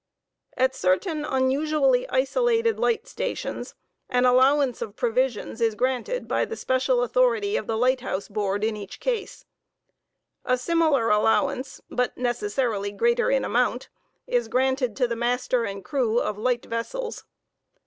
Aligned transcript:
At 0.57 0.73
certain 0.73 1.23
unusually 1.23 2.09
isolated 2.09 2.79
light 2.79 3.07
stations 3.07 3.75
an 4.09 4.25
allowance 4.25 4.81
of 4.81 4.95
provisions 4.95 5.61
is 5.61 5.75
granted 5.75 6.27
by 6.27 6.43
the 6.43 6.55
special 6.55 7.03
authority 7.03 7.55
of 7.55 7.67
the 7.67 7.77
Light 7.77 8.01
House 8.01 8.27
Board 8.27 8.63
in 8.63 8.75
each 8.75 8.99
case* 8.99 9.45
A 10.43 10.57
similar 10.57 11.11
allowance, 11.11 11.81
but 11.87 12.17
necessarily 12.17 12.91
greater 12.91 13.29
in 13.29 13.45
amount, 13.45 13.89
is 14.25 14.47
granted 14.47 14.95
to 14.95 15.07
the 15.07 15.15
master 15.15 15.65
and 15.65 15.85
crew 15.85 16.17
of 16.17 16.35
light 16.35 16.65
vessels. 16.65 17.25